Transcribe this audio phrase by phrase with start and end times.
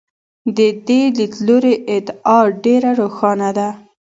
[0.57, 3.69] د دې لیدلوري ادعا ډېره روښانه ده.